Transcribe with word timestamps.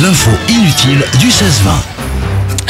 L'info 0.00 0.30
inutile 0.48 1.04
du 1.18 1.26
16-20. 1.26 1.97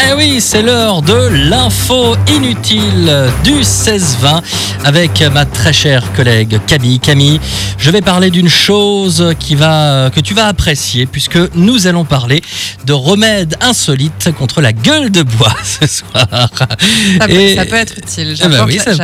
Eh 0.00 0.12
oui, 0.14 0.40
c'est 0.40 0.62
l'heure 0.62 1.02
de 1.02 1.28
l'info 1.48 2.14
inutile 2.28 3.12
du 3.44 3.60
16-20 3.60 4.40
avec 4.84 5.22
ma 5.34 5.44
très 5.44 5.72
chère 5.72 6.12
collègue 6.12 6.60
Camille. 6.66 7.00
Camille, 7.00 7.40
je 7.78 7.90
vais 7.90 8.00
parler 8.00 8.30
d'une 8.30 8.48
chose 8.48 9.34
qui 9.40 9.54
va, 9.54 10.10
que 10.14 10.20
tu 10.20 10.34
vas 10.34 10.46
apprécier 10.46 11.06
puisque 11.06 11.38
nous 11.54 11.86
allons 11.88 12.04
parler 12.04 12.42
de 12.86 12.92
remèdes 12.92 13.56
insolites 13.60 14.30
contre 14.38 14.60
la 14.60 14.72
gueule 14.72 15.10
de 15.10 15.22
bois 15.22 15.54
ce 15.64 15.86
soir. 15.86 16.26
Ça, 16.30 17.26
peut, 17.26 17.32
Et- 17.32 17.56
ça 17.56 17.64
peut 17.66 17.76
être 17.76 17.98
utile. 17.98 18.34
Eh 18.38 18.42
ben 18.48 18.50
J'approche 18.52 18.68
oui, 18.68 18.96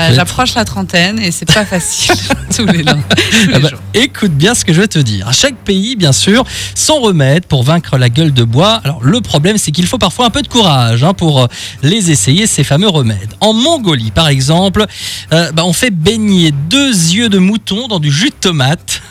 la- 0.54 0.60
être. 0.62 0.64
Trentaine 0.64 1.18
et 1.18 1.30
c'est 1.32 1.52
pas 1.52 1.64
facile 1.66 2.14
tous 2.56 2.64
les, 2.66 2.82
lundis, 2.82 3.02
tous 3.10 3.48
les 3.48 3.54
Ah 3.54 3.58
bah, 3.58 3.68
jours. 3.68 3.78
écoute 3.94 4.32
bien 4.32 4.54
ce 4.54 4.64
que 4.64 4.72
je 4.72 4.80
vais 4.80 4.88
te 4.88 4.98
dire. 5.00 5.28
Chaque 5.32 5.56
pays, 5.56 5.96
bien 5.96 6.12
sûr, 6.12 6.44
son 6.74 7.00
remède 7.00 7.44
pour 7.46 7.62
vaincre 7.64 7.98
la 7.98 8.08
gueule 8.08 8.32
de 8.32 8.44
bois. 8.44 8.80
Alors 8.84 9.00
le 9.02 9.20
problème, 9.20 9.58
c'est 9.58 9.72
qu'il 9.72 9.86
faut 9.86 9.98
parfois 9.98 10.26
un 10.26 10.30
peu 10.30 10.40
de 10.42 10.48
courage 10.48 10.83
hein, 10.92 11.14
pour 11.14 11.42
euh, 11.42 11.46
les 11.82 12.10
essayer, 12.10 12.46
ces 12.46 12.64
fameux 12.64 12.88
remèdes. 12.88 13.34
En 13.40 13.52
Mongolie, 13.52 14.10
par 14.10 14.28
exemple, 14.28 14.86
euh, 15.32 15.52
bah, 15.52 15.64
on 15.64 15.72
fait 15.72 15.90
baigner 15.90 16.52
deux 16.52 16.90
yeux 16.90 17.28
de 17.28 17.38
mouton 17.38 17.88
dans 17.88 18.00
du 18.00 18.10
jus 18.10 18.30
de 18.30 18.34
tomate. 18.34 19.02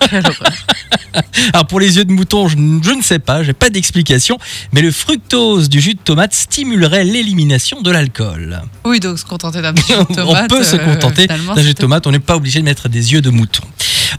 Alors 1.52 1.66
pour 1.66 1.80
les 1.80 1.96
yeux 1.96 2.04
de 2.04 2.12
mouton, 2.12 2.48
je, 2.48 2.56
ne 2.56 3.02
sais 3.02 3.18
pas, 3.18 3.42
j'ai 3.42 3.52
pas 3.52 3.70
d'explication, 3.70 4.38
mais 4.72 4.80
le 4.80 4.90
fructose 4.90 5.68
du 5.68 5.80
jus 5.80 5.94
de 5.94 6.00
tomate 6.00 6.34
stimulerait 6.34 7.04
l'élimination 7.04 7.82
de 7.82 7.90
l'alcool. 7.90 8.62
Oui, 8.84 9.00
donc 9.00 9.18
se 9.18 9.24
contenter 9.24 9.60
d'un 9.60 9.74
jus 9.74 9.82
de 9.82 10.04
tomate. 10.14 10.44
on 10.44 10.56
peut 10.56 10.64
se 10.64 10.76
euh, 10.76 10.78
contenter 10.78 11.26
d'un 11.26 11.62
jus 11.62 11.74
de 11.74 11.78
tomate, 11.78 12.06
on 12.06 12.12
n'est 12.12 12.18
pas 12.18 12.36
obligé 12.36 12.60
de 12.60 12.64
mettre 12.64 12.88
des 12.88 13.12
yeux 13.12 13.20
de 13.20 13.30
mouton. 13.30 13.64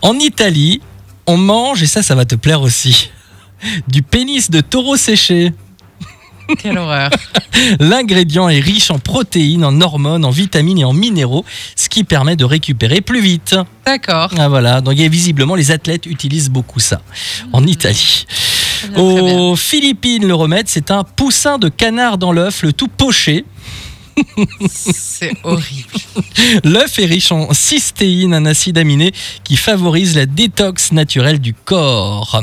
En 0.01 0.15
Italie, 0.15 0.81
on 1.25 1.37
mange, 1.37 1.81
et 1.81 1.87
ça, 1.87 2.03
ça 2.03 2.15
va 2.15 2.25
te 2.25 2.35
plaire 2.35 2.61
aussi, 2.61 3.09
du 3.87 4.03
pénis 4.03 4.49
de 4.49 4.61
taureau 4.61 4.97
séché. 4.97 5.53
Quelle 6.61 6.77
horreur. 6.77 7.09
L'ingrédient 7.79 8.49
est 8.49 8.59
riche 8.59 8.91
en 8.91 8.99
protéines, 8.99 9.65
en 9.65 9.79
hormones, 9.81 10.25
en 10.25 10.29
vitamines 10.29 10.79
et 10.79 10.85
en 10.85 10.93
minéraux, 10.93 11.45
ce 11.75 11.89
qui 11.89 12.03
permet 12.03 12.35
de 12.35 12.45
récupérer 12.45 13.01
plus 13.01 13.21
vite. 13.21 13.55
D'accord. 13.85 14.31
Ah, 14.37 14.47
voilà, 14.47 14.81
donc 14.81 14.97
et 14.99 15.09
visiblement 15.09 15.55
les 15.55 15.71
athlètes 15.71 16.05
utilisent 16.05 16.49
beaucoup 16.49 16.79
ça 16.79 17.01
en 17.53 17.65
Italie. 17.65 18.25
Bien. 18.89 19.01
Aux 19.01 19.55
Philippines, 19.55 20.25
le 20.25 20.33
remède, 20.33 20.67
c'est 20.67 20.91
un 20.91 21.03
poussin 21.03 21.57
de 21.57 21.69
canard 21.69 22.17
dans 22.17 22.31
l'œuf, 22.31 22.63
le 22.63 22.73
tout 22.73 22.87
poché. 22.87 23.45
C'est 24.69 25.33
horrible. 25.43 25.89
L'œuf 26.63 26.99
est 26.99 27.05
riche 27.05 27.31
en 27.31 27.53
cystéine, 27.53 28.33
un 28.33 28.45
acide 28.45 28.77
aminé 28.77 29.13
qui 29.43 29.55
favorise 29.55 30.15
la 30.15 30.25
détox 30.25 30.91
naturelle 30.91 31.39
du 31.39 31.53
corps. 31.53 32.41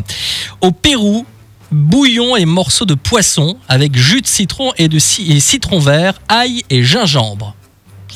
Au 0.60 0.70
Pérou, 0.70 1.26
bouillon 1.70 2.36
et 2.36 2.44
morceaux 2.46 2.84
de 2.86 2.94
poisson 2.94 3.56
avec 3.68 3.96
jus 3.96 4.20
de 4.22 4.26
citron 4.26 4.72
et 4.78 4.88
de 4.88 4.98
ci- 4.98 5.30
et 5.32 5.40
citron 5.40 5.78
vert, 5.78 6.14
ail 6.28 6.62
et 6.70 6.82
gingembre. 6.82 7.54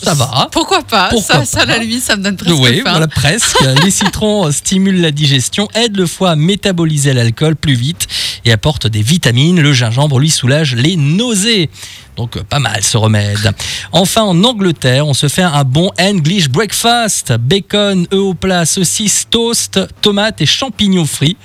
Ça 0.03 0.15
va. 0.15 0.49
Pourquoi 0.51 0.83
pas? 0.83 1.11
Pourquoi 1.11 1.45
ça, 1.45 1.61
ça, 1.61 1.65
la 1.65 1.79
limite, 1.79 2.03
ça 2.03 2.17
me 2.17 2.25
donne 2.25 2.37
presque 2.37 2.59
Oui, 2.59 2.81
faim. 2.83 2.91
voilà, 2.91 3.07
presque. 3.07 3.57
Les 3.85 3.91
citrons 3.93 4.51
stimulent 4.51 5.01
la 5.01 5.13
digestion, 5.13 5.69
aident 5.75 5.97
le 5.99 6.07
foie 6.07 6.31
à 6.31 6.37
métaboliser 6.37 7.13
l'alcool 7.13 7.55
plus 7.55 7.75
vite 7.75 8.09
et 8.45 8.53
apportent 8.53 8.87
des 8.87 9.03
vitamines. 9.03 9.61
Le 9.61 9.73
gingembre, 9.73 10.19
lui, 10.19 10.31
soulage 10.31 10.75
les 10.75 10.97
nausées. 10.97 11.71
Donc, 12.17 12.43
pas 12.43 12.59
mal 12.59 12.83
ce 12.83 12.99
remède. 12.99 13.53
Enfin, 13.91 14.23
en 14.23 14.45
Angleterre, 14.45 15.07
on 15.07 15.15
se 15.15 15.29
fait 15.29 15.43
un 15.43 15.65
bon 15.65 15.91
English 15.99 16.51
breakfast. 16.51 17.33
Bacon, 17.33 18.07
œufs 18.13 18.21
au 18.21 18.35
plat, 18.35 18.67
saucisses, 18.67 19.27
toast, 19.31 19.81
tomates 20.03 20.43
et 20.43 20.47
champignons 20.47 21.07
frits. 21.07 21.39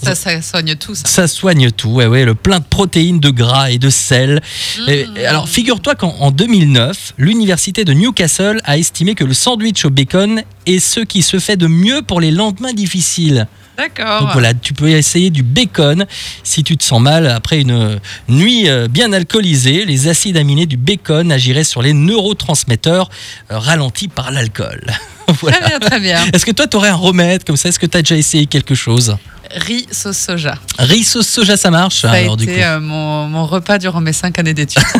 Ça, 0.00 0.14
ça 0.14 0.40
soigne 0.40 0.76
tout, 0.76 0.94
ça. 0.94 1.08
Ça 1.08 1.26
soigne 1.26 1.72
tout, 1.72 1.90
ouais, 1.90 2.06
ouais, 2.06 2.24
le 2.24 2.36
plein 2.36 2.60
de 2.60 2.64
protéines, 2.64 3.18
de 3.18 3.30
gras 3.30 3.70
et 3.70 3.78
de 3.78 3.90
sel. 3.90 4.40
Mmh. 4.78 4.90
et 4.90 5.26
alors, 5.26 5.48
figure-toi 5.48 5.96
qu'en 5.96 6.14
en 6.20 6.30
2009, 6.30 7.14
l'université 7.18 7.84
de 7.84 7.92
Newcastle 7.92 8.60
a 8.64 8.78
estimé 8.78 9.16
que 9.16 9.24
le 9.24 9.34
sandwich 9.34 9.84
au 9.84 9.90
bacon 9.90 10.42
est 10.66 10.78
ce 10.78 11.00
qui 11.00 11.22
se 11.22 11.40
fait 11.40 11.56
de 11.56 11.66
mieux 11.66 12.02
pour 12.02 12.20
les 12.20 12.30
lendemains 12.30 12.72
difficiles. 12.72 13.48
D'accord. 13.76 14.20
Donc 14.20 14.32
voilà, 14.32 14.52
tu 14.54 14.74
peux 14.74 14.90
essayer 14.90 15.30
du 15.30 15.42
bacon 15.42 16.06
si 16.44 16.64
tu 16.64 16.76
te 16.76 16.84
sens 16.84 17.00
mal 17.00 17.26
après 17.26 17.60
une 17.60 18.00
nuit 18.28 18.68
euh, 18.68 18.88
bien 18.88 19.12
alcoolisée. 19.12 19.84
Les 19.84 20.08
acides 20.08 20.36
aminés 20.36 20.66
du 20.66 20.76
bacon 20.76 21.30
agiraient 21.32 21.64
sur 21.64 21.82
les 21.82 21.92
neurotransmetteurs 21.92 23.10
euh, 23.50 23.58
ralentis 23.58 24.08
par 24.08 24.30
l'alcool. 24.30 24.82
voilà. 25.40 25.58
Très 25.58 25.68
bien, 25.68 25.78
très 25.78 26.00
bien. 26.00 26.20
Est-ce 26.32 26.46
que 26.46 26.52
toi, 26.52 26.66
tu 26.66 26.76
aurais 26.76 26.88
un 26.88 26.94
remède 26.94 27.44
comme 27.44 27.56
ça? 27.56 27.68
Est-ce 27.68 27.78
que 27.78 27.86
tu 27.86 27.96
as 27.96 28.02
déjà 28.02 28.16
essayé 28.16 28.46
quelque 28.46 28.74
chose? 28.74 29.16
Riz 29.56 29.86
sauce 29.90 30.16
soja. 30.18 30.54
Riz 30.78 31.04
sauce 31.04 31.28
soja, 31.28 31.56
ça 31.56 31.70
marche 31.70 32.00
Ça 32.00 32.10
a 32.10 32.14
alors, 32.16 32.36
du 32.36 32.46
coup. 32.46 32.52
été 32.52 32.64
euh, 32.64 32.80
mon, 32.80 33.26
mon 33.28 33.46
repas 33.46 33.78
durant 33.78 34.00
mes 34.00 34.12
cinq 34.12 34.38
années 34.38 34.54
d'études. 34.54 34.82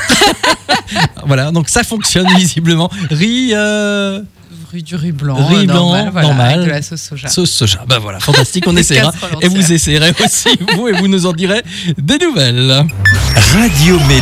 Voilà, 1.27 1.51
donc 1.53 1.69
ça 1.69 1.85
fonctionne 1.85 2.27
visiblement. 2.37 2.91
Riz, 3.11 3.53
euh, 3.55 4.21
Riz 4.73 4.83
du 4.83 4.97
riz 4.97 5.13
blanc. 5.13 5.37
Riz 5.47 5.57
euh, 5.57 5.65
blanc, 5.65 5.75
normal, 5.93 6.09
voilà, 6.13 6.29
normal. 6.29 6.53
Avec 6.55 6.67
de 6.67 6.71
la 6.71 6.83
sauce 6.83 7.01
soja. 7.03 7.29
sauce 7.29 7.51
soja. 7.51 7.85
Ben 7.89 7.99
voilà, 7.99 8.21
fantastique, 8.21 8.65
on 8.67 8.77
essaiera. 8.83 9.13
Et 9.41 9.49
vous 9.49 9.73
essayerez 9.73 10.13
aussi, 10.25 10.49
vous, 10.75 10.89
et 10.89 10.93
vous 10.93 11.09
nous 11.09 11.27
en 11.27 11.33
direz 11.33 11.63
des 11.99 12.19
nouvelles. 12.19 12.85
Radio 13.53 13.99
Mélo. 14.09 14.21